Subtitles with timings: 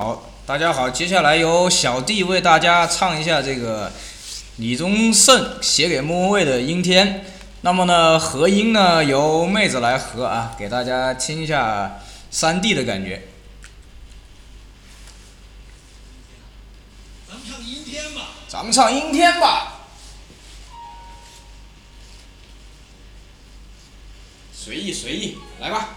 [0.00, 3.92] 好，大家好，接下来由小弟为大家唱一下这个
[4.56, 7.06] 李宗盛写给莫文蔚的《阴天》。
[7.60, 12.00] 那么呢，和音呢由妹子来和啊，给大家听一下
[12.30, 13.28] 三 D 的感觉。
[17.28, 18.28] 咱们唱阴天吧。
[18.48, 19.80] 咱们唱阴天吧。
[24.54, 25.90] 随意随意，来吧。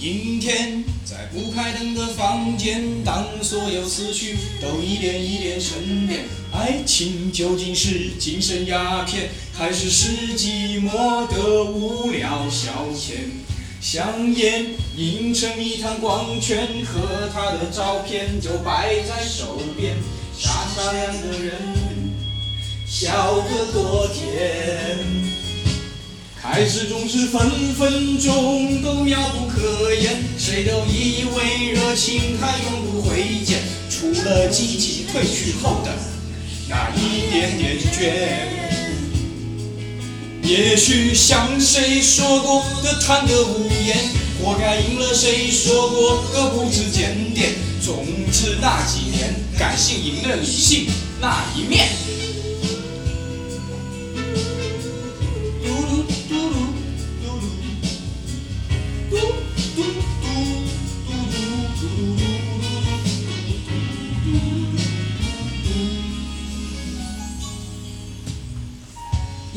[0.00, 13.12] 阴天，在不开灯的房间，当所有思绪都一点一点沉淀，爱情究竟是精神鸦片，还是是寂寞的无聊消遣？
[13.82, 19.94] 香烟映成一滩光圈，和他的照片就摆在手边，
[20.38, 21.52] 傻傻两个人，
[22.86, 25.29] 笑得多甜。
[26.52, 27.48] 开始总是分
[27.78, 35.92] 分钟都妙不可言，谁都以为热情它永不会减，除了激情褪去后的
[36.68, 38.10] 那一点点倦。
[40.42, 43.96] 也许像谁说过的贪得无厌，
[44.42, 47.52] 活该应了谁说过的不知检点。
[47.80, 50.88] 总之那几年，感性赢了理性
[51.20, 51.86] 那一面。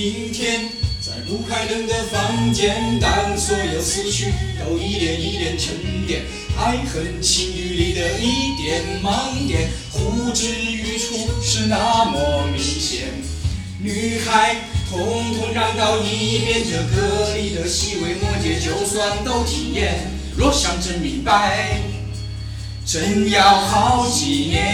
[0.00, 0.62] 阴天，
[0.98, 6.22] 在不开灯的房间，当所有思绪都一点一点沉淀，
[6.56, 13.08] 爱恨情欲里的一点盲点，呼之欲出是那么明显。
[13.78, 14.56] 女孩，
[14.88, 14.98] 统
[15.36, 20.10] 统让到一边，这歌里的细微末节，就算都体验。
[20.34, 21.78] 若想真明白，
[22.86, 24.69] 真要好几年。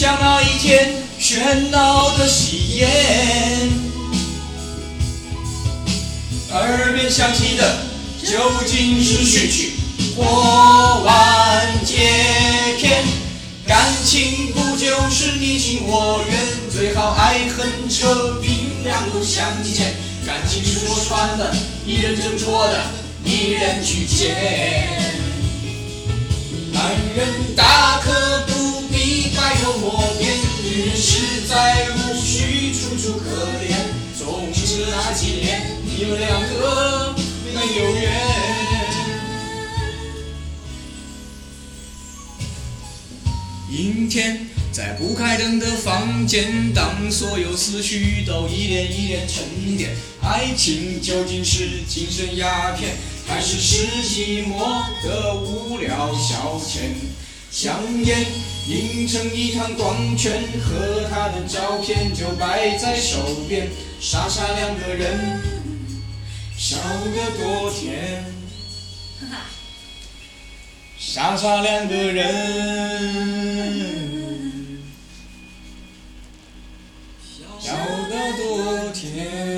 [0.00, 2.88] 像那一天喧闹的喜宴，
[6.50, 7.80] 耳边响起的
[8.24, 9.72] 究竟是序曲
[10.16, 11.98] 或完结
[12.78, 13.04] 篇？
[13.66, 16.34] 感情不就是你情我愿？
[16.72, 19.92] 最好爱恨扯平，两不相欠。
[20.24, 22.84] 感情是说穿了，一人挣脱的，
[23.22, 24.34] 一人去捡。
[26.72, 28.10] 男人大可，
[31.10, 33.26] 实在无需楚楚可
[33.58, 33.74] 怜。
[34.16, 37.16] 总之那几年，你们两个
[37.52, 38.12] 没有缘。
[43.72, 49.90] 阴天，在不开灯的房间，当所有思绪都一点一点沉淀，
[50.22, 52.94] 爱情究竟是精神鸦片，
[53.26, 56.78] 还是世纪末的无聊消遣？
[57.50, 58.26] 香烟
[58.68, 63.68] 映成一滩光圈，和他的照片就摆在手边，
[64.00, 65.42] 傻傻两个人，
[66.56, 68.24] 笑得多甜。
[70.96, 72.24] 傻傻两个人，
[77.58, 77.72] 笑
[78.08, 79.49] 得多甜